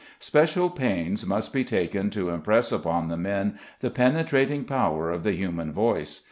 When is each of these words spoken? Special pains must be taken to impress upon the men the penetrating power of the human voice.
Special 0.17 0.71
pains 0.71 1.27
must 1.27 1.53
be 1.53 1.63
taken 1.63 2.09
to 2.09 2.29
impress 2.31 2.71
upon 2.71 3.07
the 3.07 3.17
men 3.17 3.59
the 3.81 3.91
penetrating 3.91 4.63
power 4.65 5.11
of 5.11 5.21
the 5.21 5.33
human 5.33 5.71
voice. 5.71 6.19